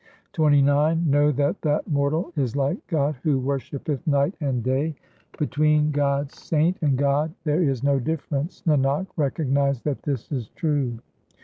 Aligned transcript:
XXIX 0.33 1.05
Know 1.05 1.31
that 1.31 1.61
that 1.61 1.87
mortal 1.87 2.33
is 2.35 2.55
like 2.55 2.87
God 2.87 3.17
who 3.21 3.37
worshippeth 3.37 4.07
night 4.07 4.33
and 4.41 4.63
day; 4.63 4.95
Between 5.37 5.91
God's 5.91 6.41
saint 6.41 6.75
and 6.81 6.97
God 6.97 7.31
there 7.43 7.61
is 7.61 7.83
no 7.83 7.99
difference; 7.99 8.63
Nanak, 8.65 9.05
recognize 9.15 9.83
that 9.83 10.01
this 10.01 10.31
is 10.31 10.47
true. 10.55 10.97